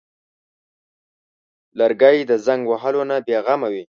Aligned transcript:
لرګی 1.79 2.17
د 2.29 2.31
زنګ 2.45 2.61
وهلو 2.71 3.01
نه 3.09 3.17
بېغمه 3.25 3.67
وي. 3.73 3.83